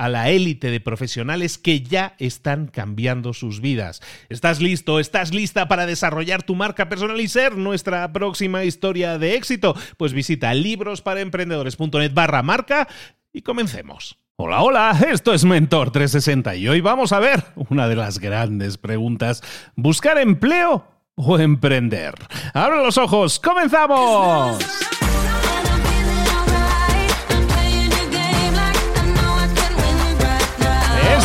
a 0.00 0.08
la 0.08 0.30
élite 0.30 0.70
de 0.70 0.80
profesionales 0.80 1.58
que 1.58 1.82
ya 1.82 2.14
están 2.18 2.68
cambiando 2.68 3.34
sus 3.34 3.60
vidas. 3.60 4.00
¿Estás 4.30 4.62
listo? 4.62 4.98
¿Estás 4.98 5.34
lista 5.34 5.68
para 5.68 5.84
desarrollar 5.84 6.42
tu 6.42 6.54
marca 6.54 6.88
personal 6.88 7.20
y 7.20 7.28
ser 7.28 7.58
nuestra 7.58 8.10
próxima 8.10 8.64
historia 8.64 9.18
de 9.18 9.34
éxito? 9.34 9.76
Pues 9.98 10.14
visita 10.14 10.54
librosparaemprendedores.net 10.54 12.14
barra 12.14 12.42
marca 12.42 12.88
y 13.30 13.42
comencemos. 13.42 14.16
Hola, 14.36 14.62
hola, 14.62 14.98
esto 15.10 15.34
es 15.34 15.44
Mentor 15.44 15.90
360 15.90 16.56
y 16.56 16.66
hoy 16.66 16.80
vamos 16.80 17.12
a 17.12 17.20
ver 17.20 17.44
una 17.68 17.86
de 17.86 17.96
las 17.96 18.20
grandes 18.20 18.78
preguntas. 18.78 19.42
¿Buscar 19.76 20.16
empleo 20.16 20.86
o 21.14 21.38
emprender? 21.38 22.14
Abra 22.54 22.82
los 22.82 22.96
ojos, 22.96 23.38
comenzamos. 23.38 24.56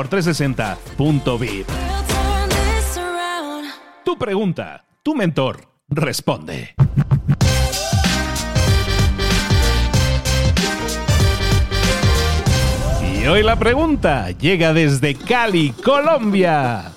mentor360.vip. 0.00 1.66
Tu 4.04 4.18
pregunta, 4.18 4.84
tu 5.02 5.14
mentor 5.14 5.60
responde. 5.88 6.74
Y 13.12 13.26
hoy 13.26 13.42
la 13.42 13.56
pregunta 13.56 14.30
llega 14.30 14.72
desde 14.72 15.14
Cali, 15.14 15.72
Colombia. 15.84 16.92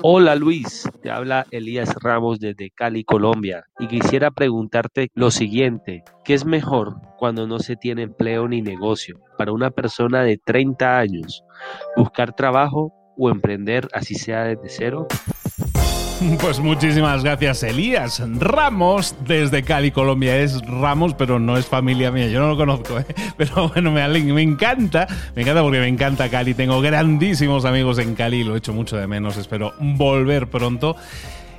Hola 0.00 0.36
Luis, 0.36 0.88
te 1.02 1.10
habla 1.10 1.44
Elías 1.50 1.92
Ramos 2.00 2.38
desde 2.38 2.70
Cali, 2.70 3.04
Colombia, 3.04 3.64
y 3.78 3.88
quisiera 3.88 4.30
preguntarte 4.30 5.10
lo 5.14 5.30
siguiente, 5.30 6.04
¿qué 6.24 6.34
es 6.34 6.44
mejor 6.44 7.07
cuando 7.18 7.46
no 7.46 7.58
se 7.58 7.76
tiene 7.76 8.02
empleo 8.02 8.48
ni 8.48 8.62
negocio 8.62 9.20
para 9.36 9.52
una 9.52 9.70
persona 9.70 10.22
de 10.22 10.38
30 10.38 10.98
años? 10.98 11.44
¿Buscar 11.96 12.34
trabajo 12.34 12.92
o 13.16 13.30
emprender 13.30 13.88
así 13.92 14.14
sea 14.14 14.44
desde 14.44 14.68
cero? 14.68 15.08
Pues 16.40 16.58
muchísimas 16.58 17.22
gracias, 17.22 17.62
Elías 17.62 18.20
Ramos, 18.40 19.14
desde 19.24 19.62
Cali, 19.62 19.92
Colombia. 19.92 20.36
Es 20.36 20.60
Ramos, 20.62 21.14
pero 21.14 21.38
no 21.38 21.56
es 21.56 21.66
familia 21.66 22.10
mía. 22.10 22.26
Yo 22.26 22.40
no 22.40 22.48
lo 22.48 22.56
conozco, 22.56 22.98
¿eh? 22.98 23.06
pero 23.36 23.68
bueno, 23.68 23.92
me, 23.92 24.06
me 24.08 24.42
encanta. 24.42 25.06
Me 25.36 25.42
encanta 25.42 25.62
porque 25.62 25.78
me 25.78 25.86
encanta 25.86 26.28
Cali. 26.28 26.54
Tengo 26.54 26.80
grandísimos 26.80 27.64
amigos 27.64 27.98
en 27.98 28.16
Cali. 28.16 28.42
Lo 28.42 28.56
he 28.56 28.58
hecho 28.58 28.72
mucho 28.72 28.96
de 28.96 29.06
menos. 29.06 29.36
Espero 29.36 29.74
volver 29.78 30.48
pronto. 30.48 30.96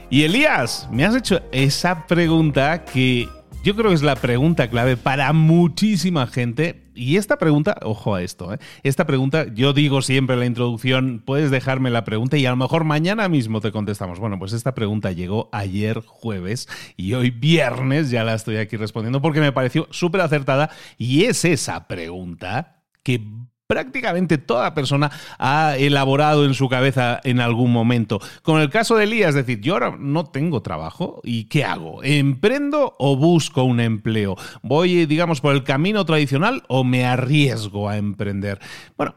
Y 0.09 0.23
Elías, 0.23 0.89
me 0.91 1.05
has 1.05 1.15
hecho 1.15 1.41
esa 1.51 2.05
pregunta 2.05 2.83
que 2.83 3.29
yo 3.63 3.75
creo 3.75 3.89
que 3.89 3.95
es 3.95 4.03
la 4.03 4.15
pregunta 4.15 4.69
clave 4.69 4.95
para 4.95 5.33
muchísima 5.33 6.27
gente. 6.27 6.85
Y 6.95 7.17
esta 7.17 7.37
pregunta, 7.37 7.77
ojo 7.81 8.15
a 8.15 8.21
esto, 8.21 8.53
¿eh? 8.53 8.59
esta 8.83 9.05
pregunta, 9.05 9.45
yo 9.53 9.73
digo 9.73 10.01
siempre 10.01 10.35
en 10.35 10.39
la 10.41 10.45
introducción, 10.45 11.21
puedes 11.25 11.51
dejarme 11.51 11.89
la 11.89 12.03
pregunta 12.05 12.37
y 12.37 12.45
a 12.45 12.51
lo 12.51 12.55
mejor 12.55 12.83
mañana 12.83 13.27
mismo 13.27 13.61
te 13.61 13.71
contestamos. 13.71 14.19
Bueno, 14.19 14.39
pues 14.39 14.53
esta 14.53 14.73
pregunta 14.73 15.11
llegó 15.11 15.49
ayer 15.51 16.01
jueves 16.05 16.67
y 16.95 17.13
hoy 17.13 17.31
viernes 17.31 18.09
ya 18.09 18.23
la 18.23 18.33
estoy 18.33 18.57
aquí 18.57 18.77
respondiendo 18.77 19.21
porque 19.21 19.41
me 19.41 19.51
pareció 19.51 19.87
súper 19.91 20.21
acertada 20.21 20.69
y 20.97 21.25
es 21.25 21.43
esa 21.45 21.87
pregunta 21.87 22.83
que 23.03 23.21
prácticamente 23.69 24.39
toda 24.39 24.73
persona 24.73 25.11
ha 25.37 25.77
elaborado 25.77 26.43
en 26.43 26.55
su 26.55 26.67
cabeza 26.69 27.21
en 27.23 27.39
algún 27.39 27.71
momento. 27.71 28.19
Con 28.41 28.59
el 28.61 28.71
caso 28.71 28.95
de 28.95 29.03
Elías, 29.03 29.35
decir, 29.35 29.61
yo 29.61 29.73
ahora 29.73 29.95
no 29.99 30.25
tengo 30.25 30.63
trabajo 30.63 31.21
y 31.23 31.43
¿qué 31.43 31.63
hago? 31.63 32.03
¿Emprendo 32.03 32.95
o 32.97 33.15
busco 33.15 33.61
un 33.61 33.79
empleo? 33.79 34.35
¿Voy, 34.63 35.05
digamos, 35.05 35.39
por 35.39 35.53
el 35.53 35.63
camino 35.63 36.03
tradicional 36.03 36.63
o 36.67 36.83
me 36.83 37.05
arriesgo 37.05 37.87
a 37.87 37.97
emprender? 37.97 38.59
Bueno, 38.97 39.13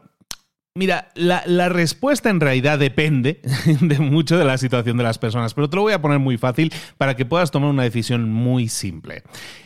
Mira, 0.75 1.11
la, 1.13 1.69
respuesta 1.69 2.31
en 2.31 2.39
realidad 2.39 2.79
depende 2.79 3.41
de 3.81 3.99
mucho 3.99 4.39
de 4.39 4.43
la 4.43 4.57
situación 4.57 4.97
de 4.97 5.03
las 5.03 5.19
personas, 5.19 5.53
pero 5.53 5.69
te 5.69 5.75
lo 5.75 5.83
voy 5.83 5.93
a 5.93 6.01
poner 6.01 6.17
muy 6.17 6.37
fácil 6.39 6.73
para 6.97 7.15
que 7.15 7.27
puedas 7.27 7.51
tomar 7.51 7.69
una 7.69 7.83
decisión 7.83 8.31
muy 8.31 8.69
simple. 8.69 9.21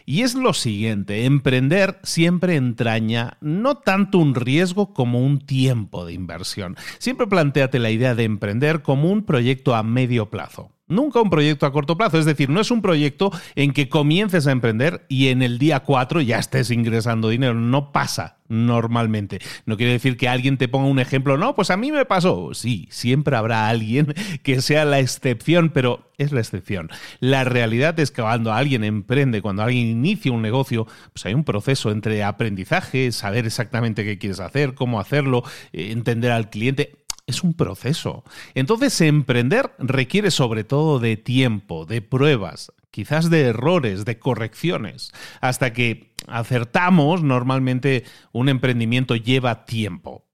Y 0.06 0.24
es 0.24 0.36
lo 0.36 0.52
siguiente, 0.54 1.24
emprender 1.24 1.98
siempre 2.04 2.58
entraña 2.58 3.38
no 3.40 3.78
tanto 3.78 4.18
un 4.18 4.36
riesgo 4.36 4.94
como 4.94 5.26
un 5.26 5.40
tiempo 5.40 6.06
de 6.06 6.12
inversión. 6.12 6.76
Siempre 6.98 7.26
planteate 7.26 7.80
la 7.80 7.90
idea 7.90 8.14
de 8.14 8.26
emprender 8.26 8.82
como 8.82 9.10
un 9.10 9.24
proyecto 9.24 9.76
a 9.76 9.84
medio 9.84 10.30
plazo. 10.30 10.77
Nunca 10.90 11.22
un 11.22 11.30
proyecto 11.30 11.66
a 11.66 11.74
corto 11.74 11.98
plazo, 11.98 12.18
es 12.18 12.26
decir, 12.26 12.50
no 12.50 12.62
es 12.62 12.72
un 12.72 12.82
proyecto 12.82 13.32
en 13.56 13.74
que 13.74 13.90
comiences 13.90 14.48
a 14.48 14.52
emprender 14.52 15.06
y 15.10 15.28
en 15.28 15.42
el 15.42 15.60
día 15.60 15.82
4 15.82 16.22
ya 16.22 16.40
estés 16.40 16.72
ingresando 16.72 17.28
dinero, 17.28 17.54
no 17.54 17.92
pasa 17.92 18.38
normalmente. 18.48 19.40
No 19.66 19.76
quiere 19.76 19.92
decir 19.92 20.16
que 20.16 20.30
alguien 20.30 20.58
te 20.58 20.70
ponga 20.70 20.88
un 20.88 21.00
ejemplo, 21.00 21.38
no, 21.38 21.56
pues 21.56 21.72
a 21.72 21.78
mí 21.78 21.92
me 21.92 22.06
pasó. 22.06 22.54
Sí, 22.54 22.88
siempre 22.90 23.36
habrá 23.36 23.68
alguien 23.68 24.14
que 24.44 24.62
sea 24.62 24.86
la 24.86 25.00
excepción, 25.00 25.72
pero 25.74 26.10
es 26.18 26.32
la 26.32 26.40
excepción. 26.40 26.90
La 27.20 27.44
realidad 27.44 28.00
es 28.00 28.12
que 28.12 28.22
cuando 28.22 28.54
alguien 28.54 28.86
emprende, 28.86 29.42
cuando 29.42 29.64
alguien 29.64 29.88
inicia 29.88 30.32
un 30.32 30.42
negocio, 30.42 30.88
pues 31.12 31.26
hay 31.26 31.34
un 31.34 31.44
proceso 31.44 31.92
entre 31.92 32.24
aprendizaje, 32.24 33.12
saber 33.12 33.46
exactamente 33.46 34.06
qué 34.06 34.18
quieres 34.18 34.40
hacer, 34.40 34.74
cómo 34.74 35.02
hacerlo, 35.02 35.44
eh, 35.74 35.92
entender 35.92 36.32
al 36.32 36.50
cliente 36.50 37.07
es 37.28 37.44
un 37.44 37.54
proceso. 37.54 38.24
Entonces, 38.56 39.00
emprender 39.02 39.72
requiere 39.78 40.32
sobre 40.32 40.64
todo 40.64 40.98
de 40.98 41.18
tiempo, 41.18 41.86
de 41.86 42.02
pruebas, 42.02 42.72
quizás 42.90 43.30
de 43.30 43.42
errores, 43.42 44.06
de 44.06 44.18
correcciones. 44.18 45.12
Hasta 45.42 45.74
que 45.74 46.16
acertamos, 46.26 47.22
normalmente 47.22 48.06
un 48.32 48.50
emprendimiento 48.50 49.16
lleva 49.16 49.66
tiempo. 49.66 50.26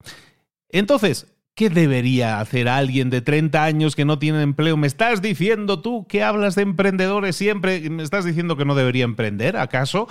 Entonces, 0.70 1.28
¿Qué 1.56 1.70
debería 1.70 2.40
hacer 2.40 2.68
alguien 2.68 3.12
de 3.12 3.22
30 3.22 3.64
años 3.64 3.96
que 3.96 4.06
no 4.06 4.18
tiene 4.18 4.42
empleo? 4.42 4.76
¿Me 4.76 4.88
estás 4.88 5.22
diciendo 5.22 5.84
tú 5.84 6.08
que 6.08 6.24
hablas 6.24 6.56
de 6.56 6.64
emprendedores 6.64 7.36
siempre? 7.36 7.92
¿Me 7.92 8.02
estás 8.02 8.26
diciendo 8.26 8.58
que 8.58 8.66
no 8.66 8.74
debería 8.74 9.04
emprender? 9.04 9.58
¿Acaso? 9.58 10.08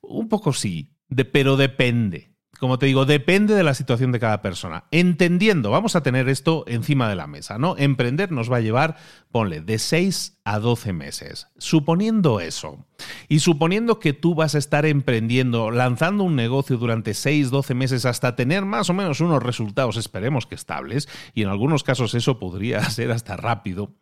Un 0.00 0.30
poco 0.30 0.54
sí, 0.54 0.88
pero 1.32 1.58
depende 1.58 2.35
como 2.58 2.78
te 2.78 2.86
digo, 2.86 3.04
depende 3.04 3.54
de 3.54 3.62
la 3.62 3.74
situación 3.74 4.12
de 4.12 4.20
cada 4.20 4.42
persona. 4.42 4.84
Entendiendo, 4.90 5.70
vamos 5.70 5.96
a 5.96 6.02
tener 6.02 6.28
esto 6.28 6.64
encima 6.66 7.08
de 7.08 7.16
la 7.16 7.26
mesa, 7.26 7.58
¿no? 7.58 7.76
Emprender 7.76 8.32
nos 8.32 8.50
va 8.50 8.58
a 8.58 8.60
llevar, 8.60 8.96
ponle, 9.30 9.60
de 9.60 9.78
6 9.78 10.38
a 10.44 10.58
12 10.58 10.92
meses. 10.92 11.48
Suponiendo 11.58 12.40
eso, 12.40 12.86
y 13.28 13.40
suponiendo 13.40 13.98
que 13.98 14.12
tú 14.12 14.34
vas 14.34 14.54
a 14.54 14.58
estar 14.58 14.86
emprendiendo, 14.86 15.70
lanzando 15.70 16.24
un 16.24 16.36
negocio 16.36 16.76
durante 16.76 17.14
6, 17.14 17.50
12 17.50 17.74
meses 17.74 18.06
hasta 18.06 18.36
tener 18.36 18.64
más 18.64 18.90
o 18.90 18.94
menos 18.94 19.20
unos 19.20 19.42
resultados, 19.42 19.96
esperemos 19.96 20.46
que 20.46 20.54
estables, 20.54 21.08
y 21.34 21.42
en 21.42 21.48
algunos 21.48 21.82
casos 21.82 22.14
eso 22.14 22.38
podría 22.38 22.82
ser 22.90 23.10
hasta 23.10 23.36
rápido, 23.36 23.94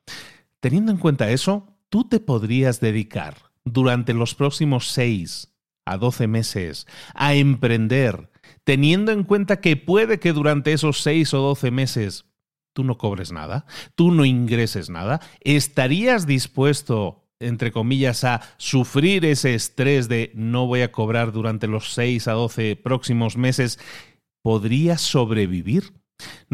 teniendo 0.61 0.93
en 0.93 0.99
cuenta 0.99 1.31
eso, 1.31 1.67
tú 1.89 2.09
te 2.09 2.21
podrías 2.21 2.81
dedicar 2.81 3.37
durante 3.65 4.13
los 4.13 4.35
próximos 4.35 4.89
6 4.89 5.54
a 5.85 5.97
12 5.97 6.27
meses 6.27 6.87
a 7.15 7.35
emprender 7.35 8.31
teniendo 8.65 9.13
en 9.13 9.25
cuenta 9.25 9.61
que 9.61 9.77
puede 9.77 10.19
que 10.19 10.33
durante 10.33 10.73
esos 10.73 11.03
6 11.03 11.35
o 11.35 11.39
12 11.39 11.71
meses 11.71 12.27
tú 12.73 12.83
no 12.85 12.99
cobres 12.99 13.31
nada, 13.31 13.67
tú 13.95 14.11
no 14.11 14.25
ingreses 14.25 14.91
nada, 14.91 15.21
¿estarías 15.41 16.27
dispuesto, 16.27 17.25
entre 17.39 17.71
comillas, 17.71 18.25
a 18.25 18.43
sufrir 18.57 19.25
ese 19.25 19.55
estrés 19.55 20.09
de 20.09 20.33
no 20.35 20.67
voy 20.67 20.83
a 20.83 20.91
cobrar 20.91 21.33
durante 21.33 21.69
los 21.69 21.93
6 21.95 22.27
a 22.29 22.33
12 22.33 22.77
próximos 22.77 23.37
meses? 23.37 23.79
¿Podrías 24.43 25.01
sobrevivir? 25.01 25.93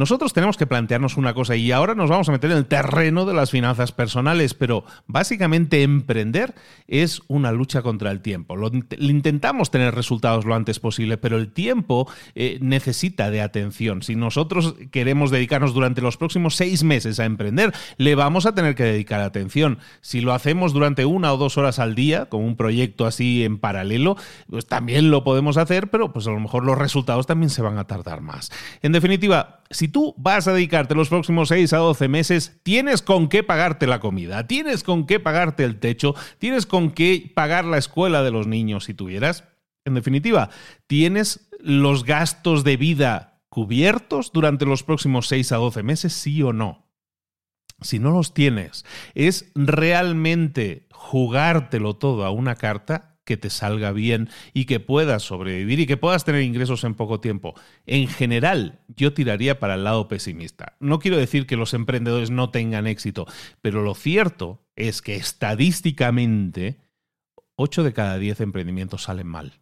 Nosotros 0.01 0.33
tenemos 0.33 0.57
que 0.57 0.67
plantearnos 0.67 1.19
una 1.19 1.35
cosa 1.35 1.57
y 1.57 1.73
ahora 1.73 1.95
nos 1.95 2.09
vamos 2.09 2.27
a 2.31 2.33
meter 2.33 2.51
en 2.53 2.57
el 2.57 2.65
terreno 2.65 3.27
de 3.27 3.35
las 3.35 3.51
finanzas 3.51 3.93
personales, 3.93 4.55
pero 4.55 4.87
básicamente 5.07 5.83
emprender 5.83 6.55
es 6.89 7.21
una 7.29 7.53
lucha 7.53 7.83
contra 7.83 8.11
el 8.11 8.23
tiempo. 8.23 8.57
Lo, 8.57 8.71
intentamos 8.99 9.71
tener 9.71 9.95
resultados 9.95 10.47
lo 10.47 10.55
antes 10.55 10.81
posible, 10.81 11.19
pero 11.19 11.37
el 11.37 11.53
tiempo 11.53 12.11
eh, 12.35 12.57
necesita 12.63 13.31
de 13.31 13.43
atención. 13.43 14.01
Si 14.01 14.17
nosotros 14.17 14.75
queremos 14.91 15.31
dedicarnos 15.31 15.75
durante 15.75 16.01
los 16.01 16.17
próximos 16.17 16.57
seis 16.57 16.83
meses 16.83 17.21
a 17.21 17.27
emprender, 17.27 17.75
le 17.99 18.15
vamos 18.15 18.47
a 18.47 18.55
tener 18.55 18.75
que 18.75 18.85
dedicar 18.85 19.21
atención. 19.21 19.81
Si 20.01 20.23
lo 20.23 20.33
hacemos 20.33 20.73
durante 20.73 21.05
una 21.05 21.31
o 21.35 21.37
dos 21.37 21.59
horas 21.59 21.79
al 21.79 21.95
día, 21.95 22.25
con 22.31 22.43
un 22.43 22.57
proyecto 22.57 23.05
así 23.05 23.45
en 23.45 23.59
paralelo, 23.59 24.17
pues 24.49 24.65
también 24.65 25.11
lo 25.11 25.25
podemos 25.25 25.59
hacer, 25.59 25.91
pero 25.91 26.11
pues 26.11 26.27
a 26.27 26.31
lo 26.31 26.41
mejor 26.41 26.65
los 26.65 26.79
resultados 26.79 27.27
también 27.27 27.51
se 27.51 27.61
van 27.61 27.77
a 27.77 27.87
tardar 27.87 28.23
más. 28.23 28.51
En 28.81 28.93
definitiva, 28.93 29.60
si 29.71 29.87
tú 29.87 30.15
vas 30.19 30.49
a 30.49 30.53
dedicarte 30.53 30.97
los 30.97 31.09
próximos 31.09 31.49
6 31.49 31.73
a 31.73 31.79
12 31.79 32.09
meses, 32.09 32.61
tienes 32.65 33.03
con 33.03 33.29
qué 33.29 33.45
pagarte 33.45 33.87
la 33.87 34.01
comida, 34.01 34.47
tienes 34.47 34.83
con 34.83 35.07
qué 35.07 35.21
pagarte 35.21 35.65
el 35.65 35.79
techo, 35.79 36.15
tienes 36.39 36.67
con 36.67 36.91
qué 36.91 37.31
pagar 37.35 37.65
la 37.65 37.79
escuela 37.79 38.23
de 38.23 38.33
los 38.33 38.49
niños 38.49 38.85
si 38.85 38.95
tuvieras. 38.95 39.45
En 39.85 39.95
definitiva, 39.95 40.51
tienes 40.89 41.49
los 41.61 42.05
gastos 42.05 42.65
de 42.65 42.77
vida 42.77 43.43
cubiertos 43.49 44.33
durante 44.33 44.67
los 44.67 44.83
próximos 44.83 45.29
6 45.29 45.53
a 45.53 45.57
12 45.57 45.83
meses, 45.85 46.13
sí 46.13 46.43
o 46.43 46.53
no. 46.53 46.87
Si 47.81 47.99
no 47.99 48.11
los 48.11 48.35
tienes, 48.35 48.85
es 49.15 49.53
realmente 49.55 50.87
jugártelo 50.91 51.95
todo 51.95 52.25
a 52.25 52.31
una 52.31 52.57
carta 52.57 53.10
que 53.25 53.37
te 53.37 53.51
salga 53.51 53.93
bien 53.93 54.29
y 54.53 54.65
que 54.65 54.81
puedas 54.81 55.23
sobrevivir 55.23 55.81
y 55.81 55.87
que 55.87 55.97
puedas 55.97 56.25
tener 56.25 56.43
ingresos 56.43 56.85
en 56.85 56.95
poco 56.95 57.21
tiempo. 57.21 57.55
En 57.87 58.09
general, 58.09 58.81
yo 58.89 59.13
tiraría 59.13 59.59
para 59.59 59.75
el 59.75 59.85
lado 59.85 60.09
pesimista. 60.09 60.77
No 60.81 60.99
quiero 60.99 61.17
decir 61.17 61.47
que 61.47 61.57
los 61.57 61.75
emprendedores 61.75 62.31
no 62.31 62.51
tengan 62.51 62.87
éxito, 62.87 63.27
pero 63.61 63.83
lo 63.83 63.95
cierto 63.95 64.63
es 64.77 65.03
que 65.03 65.17
estadísticamente 65.17 66.81
8 67.57 67.83
de 67.83 67.93
cada 67.93 68.19
10 68.19 68.41
emprendimientos 68.41 69.05
salen 69.05 69.27
mal. 69.27 69.61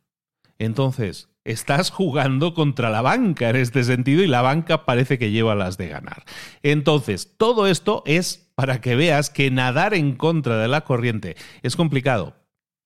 Entonces, 0.59 1.29
estás 1.45 1.91
jugando 1.91 2.53
contra 2.53 2.91
la 2.91 3.01
banca 3.01 3.49
en 3.51 3.57
este 3.57 3.85
sentido 3.85 4.23
y 4.23 4.27
la 4.27 4.43
banca 4.43 4.85
parece 4.85 5.19
que 5.19 5.31
lleva 5.31 5.55
las 5.55 5.79
de 5.79 5.89
ganar. 5.89 6.25
Entonces, 6.63 7.37
todo 7.37 7.67
esto 7.67 8.03
es 8.07 8.51
para 8.55 8.81
que 8.81 8.97
veas 8.97 9.31
que 9.31 9.51
nadar 9.51 9.95
en 9.95 10.17
contra 10.17 10.59
de 10.59 10.69
la 10.69 10.83
corriente 10.83 11.37
es 11.63 11.77
complicado, 11.77 12.37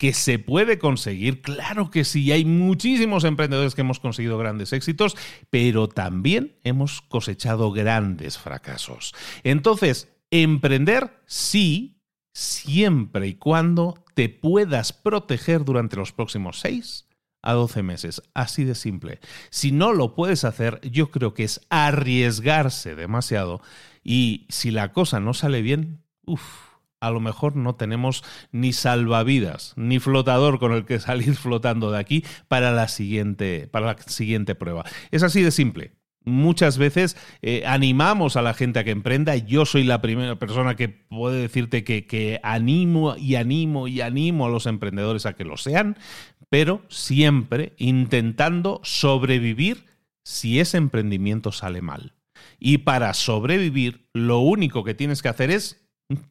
que 0.02 0.14
se 0.14 0.40
puede 0.40 0.81
conseguir. 0.81 1.43
Claro 1.43 1.88
que 1.93 2.02
sí, 2.02 2.32
hay 2.32 2.44
muchísimos 2.44 3.22
emprendedores 3.22 3.76
que 3.76 3.82
hemos 3.82 4.00
conseguido 4.00 4.37
grandes 4.37 4.72
éxitos, 4.72 5.16
pero 5.49 5.88
también 5.88 6.56
hemos 6.64 7.02
cosechado 7.02 7.70
grandes 7.70 8.37
fracasos. 8.37 9.14
Entonces, 9.44 10.12
emprender 10.32 11.22
sí, 11.26 12.02
siempre 12.32 13.28
y 13.28 13.34
cuando 13.34 13.94
te 14.14 14.28
puedas 14.28 14.93
proteger 14.93 15.64
durante 15.64 15.94
los 15.94 16.10
próximos 16.10 16.58
seis 16.58 17.08
a 17.40 17.52
12 17.52 17.84
meses. 17.84 18.22
Así 18.34 18.64
de 18.64 18.75
simple. 18.75 19.20
Si 19.50 19.70
no 19.70 19.93
lo 19.93 20.16
puedes 20.16 20.43
hacer, 20.43 20.81
yo 20.81 21.12
creo 21.12 21.32
que 21.32 21.44
es 21.44 21.60
arriesgarse 21.70 22.96
demasiado 22.96 23.60
y 24.02 24.49
si 24.49 24.72
la 24.72 24.93
cosa 24.93 25.20
no 25.20 25.32
sale 25.32 25.62
bien, 25.62 26.02
uff 26.26 26.71
a 27.02 27.10
lo 27.10 27.20
mejor 27.20 27.56
no 27.56 27.75
tenemos 27.75 28.22
ni 28.52 28.72
salvavidas, 28.72 29.75
ni 29.76 29.99
flotador 29.99 30.60
con 30.60 30.72
el 30.72 30.84
que 30.84 31.00
salir 31.00 31.34
flotando 31.37 31.90
de 31.90 31.99
aquí 31.99 32.25
para 32.49 32.70
la 32.70 32.87
siguiente, 32.88 33.69
para 33.70 33.87
la 33.87 33.99
siguiente 33.99 34.54
prueba. 34.54 34.84
Es 35.10 35.25
así 35.25 35.43
de 35.43 35.50
simple. 35.50 35.93
Muchas 36.25 36.78
veces 36.78 37.16
eh, 37.43 37.64
animamos 37.66 38.37
a 38.37 38.43
la 38.43 38.54
gente 38.54 38.78
a 38.78 38.84
que 38.84 38.93
emprenda. 38.93 39.37
Yo 39.37 39.66
soy 39.66 39.82
la 39.82 40.00
primera 40.00 40.37
persona 40.37 40.76
que 40.76 40.88
puede 40.88 41.43
decirte 41.43 41.82
que, 41.82 42.06
que 42.06 42.38
animo 42.44 43.16
y 43.16 43.34
animo 43.34 43.88
y 43.88 44.00
animo 44.00 44.46
a 44.46 44.50
los 44.50 44.66
emprendedores 44.66 45.26
a 45.26 45.32
que 45.32 45.44
lo 45.44 45.56
sean, 45.56 45.99
pero 46.49 46.82
siempre 46.88 47.72
intentando 47.78 48.81
sobrevivir 48.84 49.87
si 50.22 50.60
ese 50.60 50.76
emprendimiento 50.76 51.50
sale 51.50 51.82
mal. 51.82 52.14
Y 52.60 52.78
para 52.78 53.12
sobrevivir, 53.14 54.08
lo 54.12 54.38
único 54.38 54.84
que 54.84 54.94
tienes 54.94 55.22
que 55.22 55.28
hacer 55.28 55.50
es 55.50 55.81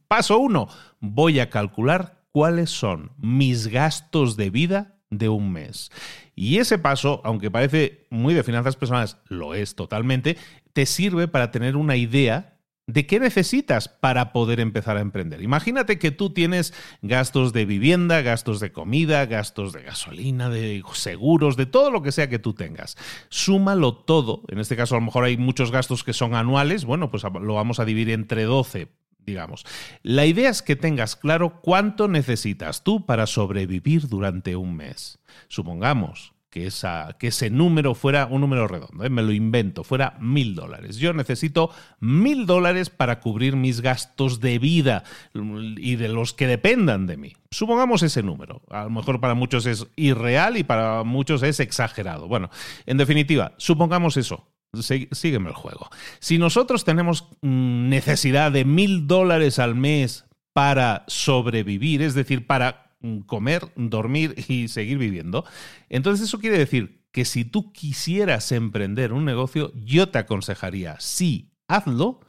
Paso 0.08 0.38
uno, 0.40 0.68
voy 1.00 1.40
a 1.40 1.50
calcular 1.50 2.24
cuáles 2.32 2.70
son 2.70 3.12
mis 3.18 3.68
gastos 3.68 4.38
de 4.38 4.50
vida 4.50 4.98
de 5.10 5.30
un 5.30 5.52
mes. 5.52 5.92
Y 6.36 6.58
ese 6.58 6.78
paso, 6.78 7.22
aunque 7.24 7.52
parece 7.52 8.08
muy 8.10 8.34
de 8.34 8.44
finanzas 8.44 8.76
personales, 8.76 9.18
lo 9.28 9.54
es 9.54 9.76
totalmente, 9.76 10.38
te 10.74 10.86
sirve 10.86 11.28
para 11.28 11.52
tener 11.52 11.76
una 11.76 11.98
idea 11.98 12.58
de 12.88 13.06
qué 13.06 13.20
necesitas 13.20 13.88
para 13.88 14.34
poder 14.34 14.60
empezar 14.60 14.98
a 14.98 15.02
emprender. 15.02 15.42
Imagínate 15.42 16.00
que 16.00 16.12
tú 16.12 16.32
tienes 16.32 16.74
gastos 17.02 17.54
de 17.54 17.66
vivienda, 17.66 18.22
gastos 18.22 18.60
de 18.60 18.72
comida, 18.72 19.26
gastos 19.26 19.72
de 19.72 19.84
gasolina, 19.84 20.50
de 20.50 20.84
seguros, 20.94 21.56
de 21.58 21.68
todo 21.68 21.92
lo 21.92 22.02
que 22.02 22.12
sea 22.12 22.30
que 22.30 22.40
tú 22.40 22.54
tengas. 22.54 22.98
Súmalo 23.30 23.96
todo. 23.96 24.44
En 24.48 24.60
este 24.60 24.76
caso 24.76 24.96
a 24.96 25.00
lo 25.00 25.06
mejor 25.06 25.26
hay 25.26 25.38
muchos 25.38 25.72
gastos 25.72 26.04
que 26.04 26.14
son 26.14 26.36
anuales. 26.36 26.86
Bueno, 26.86 27.12
pues 27.12 27.24
lo 27.24 27.54
vamos 27.54 27.80
a 27.80 27.86
dividir 27.86 28.10
entre 28.12 28.44
12 28.44 28.90
digamos. 29.26 29.66
La 30.04 30.26
idea 30.26 30.50
es 30.50 30.62
que 30.62 30.76
tengas 30.76 31.16
claro 31.16 31.62
cuánto 31.62 32.08
necesitas 32.08 32.84
tú 32.84 33.06
para 33.06 33.28
sobrevivir 33.28 34.08
durante 34.08 34.56
un 34.56 34.76
mes. 34.76 35.20
Supongamos 35.48 36.34
que, 36.52 36.68
ese 36.68 37.50
número 37.50 37.96
fuera 37.96 38.26
un 38.26 38.42
número 38.42 38.68
redondo, 38.68 39.06
¿eh? 39.06 39.10
me 39.10 39.22
lo 39.22 39.32
invento, 39.32 39.86
fuera 39.86 40.18
mil 40.20 40.54
dólares. 40.54 40.98
Yo 40.98 41.14
necesito 41.14 41.72
mil 42.02 42.46
dólares 42.46 42.90
para 42.90 43.22
cubrir 43.22 43.56
mis 43.56 43.80
gastos 43.80 44.42
de 44.42 44.60
vida 44.60 45.04
y 45.34 45.96
de 45.96 46.10
los 46.10 46.34
que 46.34 46.48
dependan 46.48 47.08
de 47.08 47.16
mí. 47.16 47.34
Supongamos 47.52 48.04
ese 48.04 48.22
número. 48.22 48.62
A 48.70 48.84
lo 48.84 48.90
mejor 48.90 49.22
para 49.22 49.34
muchos 49.34 49.66
es 49.66 49.88
irreal 49.96 50.58
y 50.58 50.64
para 50.64 51.04
muchos 51.04 51.42
es 51.42 51.62
exagerado. 51.62 52.28
Bueno, 52.28 52.50
en 52.86 52.98
definitiva, 52.98 53.54
supongamos 53.58 54.18
eso 54.18 54.46
sígueme 54.74 55.50
el 55.50 55.56
juego. 55.56 55.90
Si 56.20 56.38
nosotros 56.38 56.86
tenemos 56.86 57.28
mm, 57.42 57.90
necesidad 57.90 58.52
de 58.52 58.66
mil 58.66 59.08
dólares 59.08 59.60
al 59.60 59.76
mes 59.76 60.26
para 60.54 61.04
sobrevivir, 61.08 62.02
es 62.02 62.14
decir, 62.14 62.48
para 62.48 62.94
mm, 63.02 63.20
comer, 63.22 63.72
dormir 63.76 64.36
y 64.48 64.68
seguir 64.68 64.98
viviendo, 64.98 65.46
entonces 65.90 66.28
eso 66.28 66.40
quiere 66.40 66.58
decir 66.58 67.02
que 67.12 67.26
si 67.26 67.44
tú 67.44 67.74
quisieras 67.74 68.52
emprender 68.52 69.12
un 69.12 69.26
negocio, 69.26 69.74
yo 69.76 70.10
te 70.10 70.20
aconsejaría, 70.20 70.98
sí, 71.00 71.52
hazlo, 71.68 72.22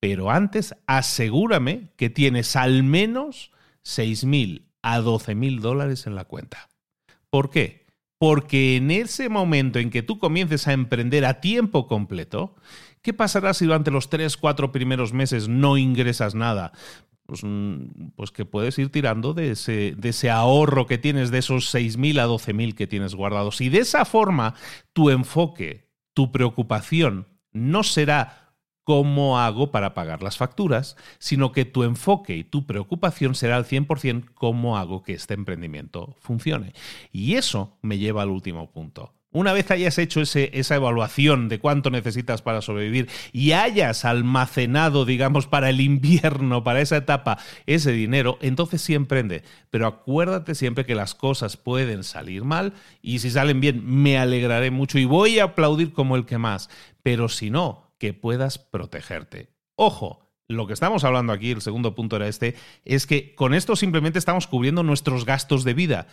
pero 0.00 0.30
antes 0.30 0.74
asegúrame 0.86 1.92
que 1.96 2.10
tienes 2.10 2.54
al 2.56 2.82
menos 2.82 3.50
seis 3.82 4.24
mil 4.24 4.68
a 4.82 5.00
doce 5.00 5.34
mil 5.34 5.60
dólares 5.60 6.06
en 6.06 6.14
la 6.14 6.24
cuenta. 6.24 6.68
¿Por 7.30 7.50
qué? 7.50 7.77
Porque 8.18 8.76
en 8.76 8.90
ese 8.90 9.28
momento 9.28 9.78
en 9.78 9.90
que 9.90 10.02
tú 10.02 10.18
comiences 10.18 10.66
a 10.66 10.72
emprender 10.72 11.24
a 11.24 11.40
tiempo 11.40 11.86
completo, 11.86 12.56
¿qué 13.00 13.12
pasará 13.12 13.54
si 13.54 13.64
durante 13.64 13.90
los 13.90 14.10
tres, 14.10 14.36
cuatro 14.36 14.72
primeros 14.72 15.12
meses 15.12 15.48
no 15.48 15.76
ingresas 15.76 16.34
nada? 16.34 16.72
Pues, 17.26 17.42
mm, 17.44 18.10
pues, 18.16 18.30
que 18.30 18.44
puedes 18.44 18.78
ir 18.78 18.90
tirando 18.90 19.34
de 19.34 19.52
ese, 19.52 19.94
de 19.96 20.08
ese 20.08 20.30
ahorro 20.30 20.86
que 20.86 20.98
tienes, 20.98 21.30
de 21.30 21.38
esos 21.38 21.72
6.000 21.72 22.18
a 22.20 22.26
12.000 22.26 22.74
que 22.74 22.86
tienes 22.86 23.14
guardados. 23.14 23.60
Y 23.60 23.68
de 23.68 23.80
esa 23.80 24.04
forma, 24.04 24.54
tu 24.94 25.10
enfoque, 25.10 25.88
tu 26.14 26.32
preocupación 26.32 27.28
no 27.52 27.82
será 27.82 28.47
cómo 28.88 29.38
hago 29.38 29.70
para 29.70 29.92
pagar 29.92 30.22
las 30.22 30.38
facturas, 30.38 30.96
sino 31.18 31.52
que 31.52 31.66
tu 31.66 31.82
enfoque 31.82 32.34
y 32.38 32.42
tu 32.42 32.64
preocupación 32.64 33.34
será 33.34 33.56
al 33.56 33.66
100% 33.66 34.30
cómo 34.32 34.78
hago 34.78 35.02
que 35.02 35.12
este 35.12 35.34
emprendimiento 35.34 36.16
funcione. 36.20 36.72
Y 37.12 37.34
eso 37.34 37.76
me 37.82 37.98
lleva 37.98 38.22
al 38.22 38.30
último 38.30 38.70
punto. 38.70 39.12
Una 39.30 39.52
vez 39.52 39.70
hayas 39.70 39.98
hecho 39.98 40.22
esa 40.22 40.74
evaluación 40.74 41.50
de 41.50 41.58
cuánto 41.58 41.90
necesitas 41.90 42.40
para 42.40 42.62
sobrevivir 42.62 43.10
y 43.30 43.52
hayas 43.52 44.06
almacenado, 44.06 45.04
digamos, 45.04 45.46
para 45.46 45.68
el 45.68 45.82
invierno, 45.82 46.64
para 46.64 46.80
esa 46.80 46.96
etapa, 46.96 47.36
ese 47.66 47.92
dinero, 47.92 48.38
entonces 48.40 48.80
sí 48.80 48.94
emprende. 48.94 49.42
Pero 49.68 49.86
acuérdate 49.86 50.54
siempre 50.54 50.86
que 50.86 50.94
las 50.94 51.14
cosas 51.14 51.58
pueden 51.58 52.04
salir 52.04 52.44
mal 52.44 52.72
y 53.02 53.18
si 53.18 53.28
salen 53.28 53.60
bien 53.60 53.82
me 53.84 54.16
alegraré 54.16 54.70
mucho 54.70 54.98
y 54.98 55.04
voy 55.04 55.40
a 55.40 55.44
aplaudir 55.44 55.92
como 55.92 56.16
el 56.16 56.24
que 56.24 56.38
más. 56.38 56.70
Pero 57.02 57.28
si 57.28 57.50
no, 57.50 57.87
que 57.98 58.14
puedas 58.14 58.58
protegerte. 58.58 59.50
Ojo, 59.74 60.28
lo 60.48 60.66
que 60.66 60.72
estamos 60.72 61.04
hablando 61.04 61.34
aquí, 61.34 61.50
el 61.50 61.60
segundo 61.60 61.94
punto 61.94 62.16
era 62.16 62.26
este, 62.26 62.56
es 62.86 63.06
que 63.06 63.34
con 63.34 63.52
esto 63.52 63.76
simplemente 63.76 64.18
estamos 64.18 64.46
cubriendo 64.46 64.82
nuestros 64.82 65.26
gastos 65.26 65.62
de 65.62 65.74
vida. 65.74 66.06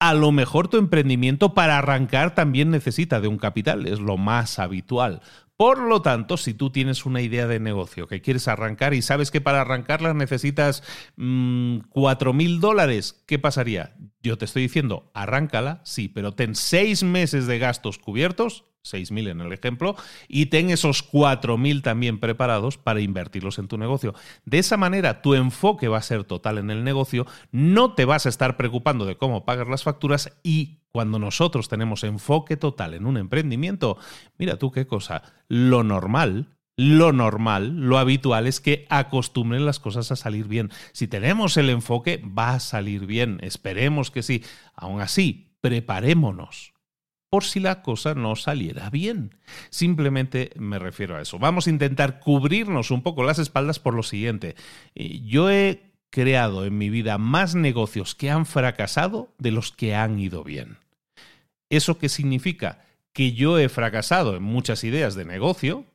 A 0.00 0.14
lo 0.14 0.32
mejor 0.32 0.68
tu 0.68 0.78
emprendimiento 0.78 1.52
para 1.52 1.76
arrancar 1.76 2.34
también 2.34 2.70
necesita 2.70 3.20
de 3.20 3.28
un 3.28 3.36
capital, 3.36 3.86
es 3.86 4.00
lo 4.00 4.16
más 4.16 4.58
habitual. 4.58 5.20
Por 5.58 5.78
lo 5.78 6.00
tanto, 6.00 6.38
si 6.38 6.54
tú 6.54 6.70
tienes 6.70 7.04
una 7.04 7.20
idea 7.20 7.46
de 7.46 7.60
negocio 7.60 8.08
que 8.08 8.22
quieres 8.22 8.48
arrancar 8.48 8.94
y 8.94 9.02
sabes 9.02 9.30
que 9.30 9.42
para 9.42 9.60
arrancarla 9.60 10.14
necesitas 10.14 10.82
mm, 11.16 11.80
cuatro 11.90 12.32
mil 12.32 12.60
dólares, 12.60 13.22
¿qué 13.26 13.38
pasaría? 13.38 13.94
Yo 14.22 14.38
te 14.38 14.46
estoy 14.46 14.62
diciendo, 14.62 15.10
arráncala, 15.14 15.82
sí, 15.84 16.08
pero 16.08 16.32
ten 16.32 16.54
seis 16.54 17.02
meses 17.02 17.46
de 17.46 17.58
gastos 17.58 17.98
cubiertos 17.98 18.64
6.000 18.84 19.30
en 19.30 19.40
el 19.40 19.52
ejemplo, 19.52 19.96
y 20.28 20.46
ten 20.46 20.70
esos 20.70 21.08
4.000 21.10 21.82
también 21.82 22.18
preparados 22.18 22.78
para 22.78 23.00
invertirlos 23.00 23.58
en 23.58 23.68
tu 23.68 23.78
negocio. 23.78 24.14
De 24.44 24.58
esa 24.58 24.76
manera, 24.76 25.22
tu 25.22 25.34
enfoque 25.34 25.88
va 25.88 25.98
a 25.98 26.02
ser 26.02 26.24
total 26.24 26.58
en 26.58 26.70
el 26.70 26.84
negocio, 26.84 27.26
no 27.50 27.94
te 27.94 28.04
vas 28.04 28.26
a 28.26 28.28
estar 28.28 28.56
preocupando 28.56 29.06
de 29.06 29.16
cómo 29.16 29.44
pagar 29.44 29.68
las 29.68 29.82
facturas 29.82 30.36
y 30.42 30.78
cuando 30.92 31.18
nosotros 31.18 31.68
tenemos 31.68 32.04
enfoque 32.04 32.56
total 32.56 32.94
en 32.94 33.06
un 33.06 33.16
emprendimiento, 33.16 33.96
mira 34.38 34.58
tú 34.58 34.70
qué 34.70 34.86
cosa, 34.86 35.22
lo 35.48 35.84
normal 35.84 36.48
lo 36.76 37.12
normal, 37.12 37.76
lo 37.76 37.98
habitual 37.98 38.46
es 38.46 38.58
que 38.58 38.86
acostumbren 38.88 39.66
las 39.66 39.78
cosas 39.78 40.10
a 40.10 40.16
salir 40.16 40.48
bien. 40.48 40.70
Si 40.92 41.06
tenemos 41.06 41.58
el 41.58 41.68
enfoque, 41.68 42.22
va 42.26 42.54
a 42.54 42.60
salir 42.60 43.04
bien. 43.04 43.38
Esperemos 43.42 44.10
que 44.10 44.22
sí. 44.22 44.42
Aún 44.74 45.02
así, 45.02 45.54
preparémonos 45.60 46.72
por 47.32 47.44
si 47.44 47.60
la 47.60 47.80
cosa 47.80 48.14
no 48.14 48.36
saliera 48.36 48.90
bien. 48.90 49.34
Simplemente 49.70 50.50
me 50.56 50.78
refiero 50.78 51.16
a 51.16 51.22
eso. 51.22 51.38
Vamos 51.38 51.66
a 51.66 51.70
intentar 51.70 52.20
cubrirnos 52.20 52.90
un 52.90 53.02
poco 53.02 53.24
las 53.24 53.38
espaldas 53.38 53.78
por 53.78 53.94
lo 53.94 54.02
siguiente. 54.02 54.54
Eh, 54.94 55.22
yo 55.24 55.50
he 55.50 55.94
creado 56.10 56.66
en 56.66 56.76
mi 56.76 56.90
vida 56.90 57.16
más 57.16 57.54
negocios 57.54 58.14
que 58.14 58.30
han 58.30 58.44
fracasado 58.44 59.32
de 59.38 59.50
los 59.50 59.72
que 59.72 59.94
han 59.94 60.18
ido 60.18 60.44
bien. 60.44 60.76
¿Eso 61.70 61.96
qué 61.96 62.10
significa? 62.10 62.84
Que 63.14 63.32
yo 63.32 63.58
he 63.58 63.70
fracasado 63.70 64.36
en 64.36 64.42
muchas 64.42 64.84
ideas 64.84 65.14
de 65.14 65.24
negocio, 65.24 65.86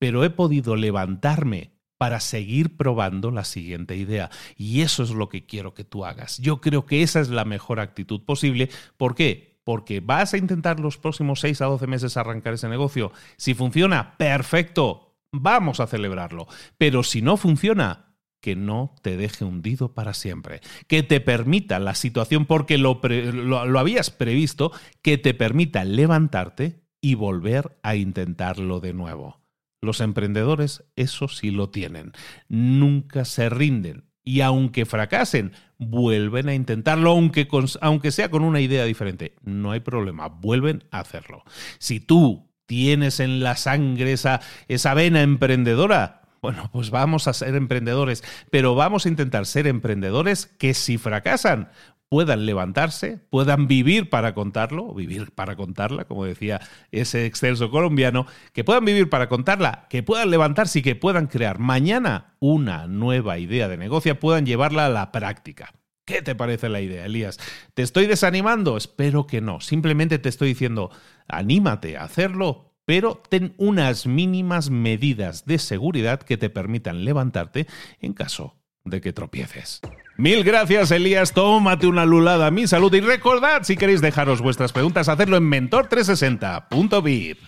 pero 0.00 0.24
he 0.24 0.30
podido 0.30 0.74
levantarme 0.74 1.70
para 1.98 2.18
seguir 2.18 2.76
probando 2.76 3.30
la 3.30 3.44
siguiente 3.44 3.94
idea. 3.94 4.28
Y 4.56 4.80
eso 4.80 5.04
es 5.04 5.10
lo 5.10 5.28
que 5.28 5.46
quiero 5.46 5.72
que 5.72 5.84
tú 5.84 6.04
hagas. 6.04 6.38
Yo 6.38 6.60
creo 6.60 6.84
que 6.84 7.04
esa 7.04 7.20
es 7.20 7.28
la 7.28 7.44
mejor 7.44 7.78
actitud 7.78 8.22
posible. 8.24 8.70
¿Por 8.96 9.14
qué? 9.14 9.49
Porque 9.70 10.00
vas 10.00 10.34
a 10.34 10.36
intentar 10.36 10.80
los 10.80 10.98
próximos 10.98 11.38
6 11.38 11.60
a 11.60 11.66
12 11.66 11.86
meses 11.86 12.16
arrancar 12.16 12.54
ese 12.54 12.68
negocio. 12.68 13.12
Si 13.36 13.54
funciona, 13.54 14.16
perfecto, 14.16 15.14
vamos 15.30 15.78
a 15.78 15.86
celebrarlo. 15.86 16.48
Pero 16.76 17.04
si 17.04 17.22
no 17.22 17.36
funciona, 17.36 18.16
que 18.42 18.56
no 18.56 18.96
te 19.02 19.16
deje 19.16 19.44
hundido 19.44 19.94
para 19.94 20.12
siempre, 20.12 20.60
que 20.88 21.04
te 21.04 21.20
permita 21.20 21.78
la 21.78 21.94
situación, 21.94 22.46
porque 22.46 22.78
lo, 22.78 23.00
lo, 23.04 23.78
habías 23.78 24.10
previsto, 24.10 24.72
que 25.02 25.18
te 25.18 25.34
permita 25.34 25.84
levantarte 25.84 26.82
y 27.00 27.14
volver 27.14 27.78
a 27.84 27.94
intentarlo 27.94 28.80
de 28.80 28.92
nuevo. 28.92 29.40
Los 29.80 30.00
emprendedores 30.00 30.82
eso 30.96 31.28
sí 31.28 31.52
lo 31.52 31.70
tienen, 31.70 32.10
nunca 32.48 33.24
se 33.24 33.48
rinden, 33.48 34.09
y 34.24 34.40
aunque 34.42 34.86
fracasen, 34.86 35.52
vuelven 35.78 36.48
a 36.48 36.54
intentarlo, 36.54 37.10
aunque, 37.10 37.48
aunque 37.80 38.10
sea 38.10 38.30
con 38.30 38.44
una 38.44 38.60
idea 38.60 38.84
diferente. 38.84 39.34
No 39.42 39.72
hay 39.72 39.80
problema, 39.80 40.28
vuelven 40.28 40.84
a 40.90 41.00
hacerlo. 41.00 41.42
Si 41.78 42.00
tú 42.00 42.50
tienes 42.66 43.18
en 43.18 43.40
la 43.40 43.56
sangre 43.56 44.12
esa, 44.12 44.40
esa 44.68 44.94
vena 44.94 45.22
emprendedora, 45.22 46.19
bueno, 46.42 46.70
pues 46.72 46.90
vamos 46.90 47.28
a 47.28 47.32
ser 47.32 47.54
emprendedores, 47.54 48.24
pero 48.50 48.74
vamos 48.74 49.06
a 49.06 49.08
intentar 49.08 49.46
ser 49.46 49.66
emprendedores 49.66 50.46
que 50.46 50.74
si 50.74 50.98
fracasan, 50.98 51.70
puedan 52.10 52.44
levantarse, 52.44 53.18
puedan 53.30 53.68
vivir 53.68 54.10
para 54.10 54.34
contarlo, 54.34 54.92
vivir 54.94 55.30
para 55.32 55.54
contarla, 55.54 56.06
como 56.06 56.24
decía 56.24 56.60
ese 56.90 57.24
excelso 57.24 57.70
colombiano, 57.70 58.26
que 58.52 58.64
puedan 58.64 58.84
vivir 58.84 59.08
para 59.08 59.28
contarla, 59.28 59.86
que 59.88 60.02
puedan 60.02 60.30
levantarse 60.30 60.80
y 60.80 60.82
que 60.82 60.96
puedan 60.96 61.28
crear 61.28 61.60
mañana 61.60 62.34
una 62.40 62.88
nueva 62.88 63.38
idea 63.38 63.68
de 63.68 63.76
negocio, 63.76 64.18
puedan 64.18 64.44
llevarla 64.44 64.86
a 64.86 64.90
la 64.90 65.12
práctica. 65.12 65.72
¿Qué 66.04 66.20
te 66.20 66.34
parece 66.34 66.68
la 66.68 66.80
idea, 66.80 67.06
Elías? 67.06 67.38
¿Te 67.74 67.82
estoy 67.82 68.06
desanimando? 68.06 68.76
Espero 68.76 69.28
que 69.28 69.40
no. 69.40 69.60
Simplemente 69.60 70.18
te 70.18 70.28
estoy 70.28 70.48
diciendo, 70.48 70.90
anímate 71.28 71.96
a 71.96 72.02
hacerlo, 72.02 72.69
pero 72.90 73.22
ten 73.28 73.54
unas 73.56 74.08
mínimas 74.08 74.68
medidas 74.68 75.44
de 75.44 75.60
seguridad 75.60 76.18
que 76.18 76.36
te 76.36 76.50
permitan 76.50 77.04
levantarte 77.04 77.68
en 78.00 78.14
caso 78.14 78.56
de 78.84 79.00
que 79.00 79.12
tropieces. 79.12 79.80
Mil 80.16 80.42
gracias, 80.42 80.90
Elías. 80.90 81.32
Tómate 81.32 81.86
una 81.86 82.04
lulada 82.04 82.50
mi 82.50 82.66
salud 82.66 82.92
y 82.92 83.00
recordad, 83.00 83.62
si 83.62 83.76
queréis 83.76 84.00
dejaros 84.00 84.40
vuestras 84.42 84.72
preguntas, 84.72 85.08
hacerlo 85.08 85.36
en 85.36 85.48
mentor360.vip. 85.48 87.38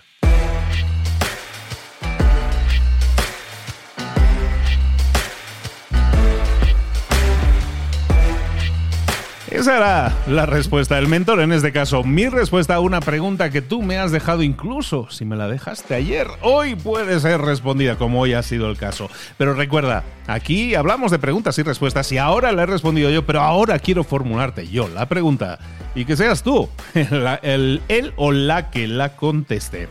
Esa 9.53 9.77
era 9.77 10.17
la 10.27 10.47
respuesta 10.47 10.95
del 10.95 11.07
mentor, 11.07 11.39
en 11.39 11.53
este 11.53 11.71
caso 11.71 12.03
mi 12.03 12.27
respuesta 12.27 12.73
a 12.73 12.79
una 12.79 13.01
pregunta 13.01 13.51
que 13.51 13.61
tú 13.61 13.83
me 13.83 13.99
has 13.99 14.11
dejado 14.11 14.41
incluso 14.41 15.07
si 15.11 15.25
me 15.25 15.35
la 15.35 15.47
dejaste 15.47 15.93
ayer. 15.93 16.25
Hoy 16.41 16.73
puede 16.73 17.19
ser 17.19 17.39
respondida 17.39 17.95
como 17.95 18.19
hoy 18.19 18.33
ha 18.33 18.41
sido 18.41 18.67
el 18.67 18.77
caso. 18.77 19.11
Pero 19.37 19.53
recuerda, 19.53 20.03
aquí 20.25 20.73
hablamos 20.73 21.11
de 21.11 21.19
preguntas 21.19 21.59
y 21.59 21.61
respuestas 21.61 22.11
y 22.11 22.17
ahora 22.17 22.51
la 22.51 22.63
he 22.63 22.65
respondido 22.65 23.11
yo, 23.11 23.27
pero 23.27 23.41
ahora 23.41 23.77
quiero 23.77 24.03
formularte 24.03 24.67
yo 24.67 24.87
la 24.87 25.07
pregunta 25.07 25.59
y 25.93 26.05
que 26.05 26.17
seas 26.17 26.41
tú 26.41 26.67
el, 26.95 27.83
el 27.89 28.13
o 28.15 28.31
la 28.31 28.71
que 28.71 28.87
la 28.87 29.15
conteste. 29.15 29.87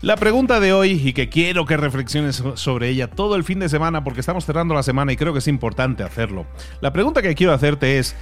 La 0.00 0.16
pregunta 0.16 0.60
de 0.60 0.72
hoy, 0.72 0.92
y 0.92 1.12
que 1.12 1.28
quiero 1.28 1.66
que 1.66 1.76
reflexiones 1.76 2.40
sobre 2.54 2.88
ella 2.88 3.10
todo 3.10 3.34
el 3.34 3.42
fin 3.42 3.58
de 3.58 3.68
semana, 3.68 4.04
porque 4.04 4.20
estamos 4.20 4.44
cerrando 4.44 4.72
la 4.72 4.84
semana 4.84 5.12
y 5.12 5.16
creo 5.16 5.32
que 5.32 5.40
es 5.40 5.48
importante 5.48 6.04
hacerlo. 6.04 6.46
La 6.80 6.92
pregunta 6.92 7.20
que 7.20 7.34
quiero 7.34 7.52
hacerte 7.52 7.98
es, 7.98 8.14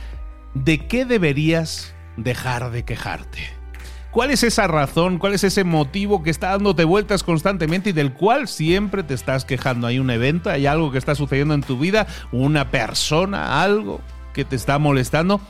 ¿de 0.64 0.86
qué 0.86 1.04
deberías 1.04 1.94
dejar 2.16 2.70
de 2.70 2.84
quejarte? 2.84 3.50
¿Cuál 4.10 4.30
es 4.30 4.42
esa 4.42 4.66
razón, 4.66 5.18
cuál 5.18 5.34
es 5.34 5.44
ese 5.44 5.62
motivo 5.62 6.22
que 6.22 6.30
está 6.30 6.50
dándote 6.52 6.84
vueltas 6.84 7.22
constantemente 7.22 7.90
y 7.90 7.92
del 7.92 8.14
cual 8.14 8.48
siempre 8.48 9.02
te 9.02 9.12
estás 9.12 9.44
quejando? 9.44 9.86
¿Hay 9.86 9.98
un 9.98 10.08
evento, 10.08 10.48
hay 10.48 10.66
algo 10.66 10.90
que 10.90 10.96
está 10.96 11.14
sucediendo 11.14 11.52
en 11.52 11.62
tu 11.62 11.78
vida, 11.78 12.06
una 12.32 12.70
persona, 12.70 13.62
algo 13.62 14.00
que 14.32 14.46
te 14.46 14.56
está 14.56 14.78
molestando? 14.78 15.40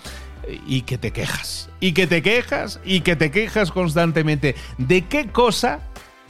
Y 0.67 0.83
que 0.83 0.99
te 0.99 1.13
quejas, 1.13 1.71
y 1.81 1.93
que 1.93 2.07
te 2.07 2.23
quejas, 2.23 2.81
y 2.85 3.01
que 3.01 3.15
te 3.15 3.31
quejas 3.31 3.71
constantemente. 3.71 4.57
¿De 4.79 5.03
qué 5.03 5.29
cosa 5.29 5.81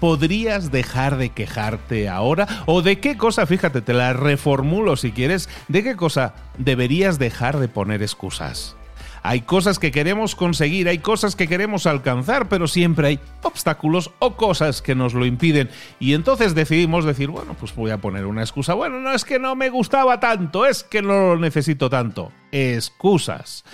podrías 0.00 0.70
dejar 0.70 1.16
de 1.16 1.30
quejarte 1.30 2.08
ahora? 2.08 2.46
¿O 2.66 2.82
de 2.82 3.00
qué 3.00 3.16
cosa, 3.16 3.46
fíjate, 3.46 3.80
te 3.80 3.94
la 3.94 4.12
reformulo 4.12 4.96
si 4.96 5.12
quieres, 5.12 5.48
de 5.68 5.82
qué 5.82 5.96
cosa 5.96 6.34
deberías 6.58 7.18
dejar 7.18 7.58
de 7.58 7.68
poner 7.68 8.02
excusas? 8.02 8.76
Hay 9.22 9.40
cosas 9.40 9.80
que 9.80 9.90
queremos 9.90 10.36
conseguir, 10.36 10.88
hay 10.88 10.98
cosas 10.98 11.34
que 11.34 11.48
queremos 11.48 11.86
alcanzar, 11.86 12.48
pero 12.48 12.68
siempre 12.68 13.08
hay 13.08 13.20
obstáculos 13.42 14.12
o 14.20 14.36
cosas 14.36 14.82
que 14.82 14.94
nos 14.94 15.14
lo 15.14 15.26
impiden. 15.26 15.68
Y 15.98 16.14
entonces 16.14 16.54
decidimos 16.54 17.04
decir, 17.04 17.30
bueno, 17.30 17.56
pues 17.58 17.74
voy 17.74 17.90
a 17.90 17.98
poner 17.98 18.26
una 18.26 18.42
excusa. 18.42 18.74
Bueno, 18.74 19.00
no 19.00 19.12
es 19.12 19.24
que 19.24 19.40
no 19.40 19.56
me 19.56 19.68
gustaba 19.68 20.20
tanto, 20.20 20.64
es 20.64 20.84
que 20.84 21.02
no 21.02 21.34
lo 21.34 21.38
necesito 21.38 21.90
tanto. 21.90 22.30
Excusas. 22.52 23.64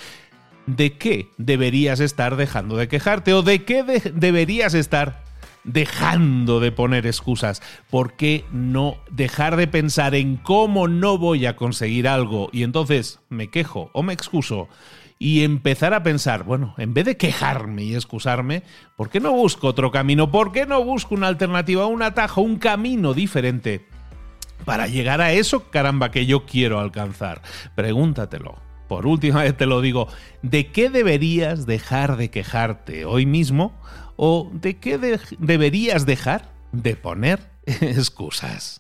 de 0.67 0.97
qué 0.97 1.29
deberías 1.39 2.01
estar 2.01 2.37
dejando 2.37 2.77
de 2.77 2.89
quejarte 2.89 3.35
o 3.35 3.43
de 3.43 3.65
qué 3.65 3.83
deberías 4.15 4.75
estar 4.75 5.23
dejando 5.65 6.61
de 6.61 6.73
poner 6.73 7.07
excusas. 7.07 7.63
¿Por 7.91 8.15
qué 8.15 8.45
no 8.53 8.97
dejar 9.11 9.57
de 9.57 9.67
pensar 9.67 10.15
en 10.15 10.37
cómo 10.37 10.89
no 10.89 11.19
voy 11.19 11.47
a 11.47 11.57
conseguir 11.57 12.09
algo 12.09 12.49
y 12.53 12.63
entonces 12.63 13.21
me 13.29 13.49
quejo 13.49 13.91
o 13.93 14.03
me 14.03 14.13
excuso? 14.13 14.69
Y 15.19 15.45
empezar 15.45 15.95
a 15.95 16.03
pensar, 16.03 16.43
bueno, 16.43 16.75
en 16.79 16.95
vez 16.95 17.05
de 17.05 17.17
quejarme 17.17 17.85
y 17.85 17.95
excusarme, 17.95 18.65
¿por 18.97 19.09
qué 19.09 19.21
no 19.21 19.33
busco 19.33 19.69
otro 19.69 19.93
camino? 19.93 20.33
¿Por 20.33 20.51
qué 20.51 20.67
no 20.67 20.83
busco 20.83 21.15
una 21.15 21.29
alternativa, 21.29 21.87
un 21.87 22.03
atajo, 22.03 22.41
un 22.41 22.57
camino 22.57 23.15
diferente 23.15 23.87
para 24.65 24.89
llegar 24.89 25.21
a 25.21 25.33
eso, 25.33 25.71
caramba, 25.71 26.11
que 26.11 26.27
yo 26.27 26.45
quiero 26.45 26.81
alcanzar? 26.81 27.41
Pregúntatelo 27.77 28.73
por 28.93 29.07
última 29.07 29.43
vez 29.43 29.57
te 29.57 29.65
lo 29.65 29.81
digo, 29.81 30.09
¿de 30.43 30.67
qué 30.67 30.91
deberías 30.91 31.65
dejar 31.65 32.19
de 32.19 32.29
quejarte 32.29 33.07
hoy 33.07 33.25
mismo? 33.25 33.73
¿O 34.25 34.49
de 34.53 34.77
qué 34.77 34.99
deberías 35.41 36.07
dejar 36.07 36.53
de 36.71 36.95
poner 36.95 37.41
excusas? 37.67 38.79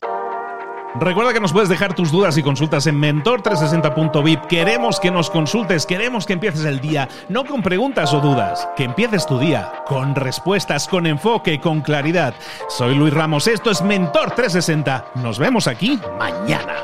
Recuerda 1.00 1.32
que 1.32 1.40
nos 1.40 1.52
puedes 1.52 1.68
dejar 1.68 1.96
tus 1.96 2.12
dudas 2.12 2.38
y 2.38 2.44
consultas 2.44 2.86
en 2.86 3.00
mentor360.vip. 3.00 4.42
Queremos 4.46 5.00
que 5.00 5.10
nos 5.10 5.30
consultes, 5.30 5.84
queremos 5.84 6.26
que 6.26 6.34
empieces 6.34 6.64
el 6.64 6.80
día, 6.80 7.08
no 7.28 7.44
con 7.44 7.60
preguntas 7.60 8.14
o 8.14 8.20
dudas, 8.20 8.68
que 8.76 8.84
empieces 8.84 9.26
tu 9.26 9.40
día 9.40 9.82
con 9.88 10.14
respuestas, 10.14 10.86
con 10.86 11.08
enfoque, 11.08 11.58
con 11.60 11.80
claridad. 11.80 12.34
Soy 12.68 12.94
Luis 12.94 13.12
Ramos, 13.12 13.48
esto 13.48 13.72
es 13.72 13.82
Mentor 13.82 14.36
360. 14.36 15.06
Nos 15.16 15.40
vemos 15.40 15.66
aquí 15.66 15.98
mañana. 16.20 16.76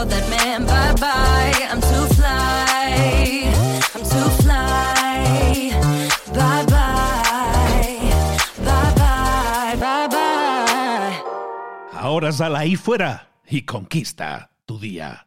Tell 0.00 0.08
that 0.08 0.28
man 0.30 0.64
bye 0.66 0.94
bye. 1.00 1.68
I'm 1.70 1.80
too 1.80 2.06
fly, 2.14 3.52
I'm 3.94 4.04
too 4.14 4.30
fly. 4.42 5.70
Bye 6.32 6.64
bye, 6.66 8.12
bye 8.64 8.92
bye, 8.96 9.76
bye 9.76 10.08
bye. 10.08 11.22
Ahora 11.92 12.32
sal 12.32 12.56
ahí 12.56 12.76
fuera 12.76 13.28
y 13.48 13.62
conquista 13.62 14.50
tu 14.66 14.78
día. 14.78 15.26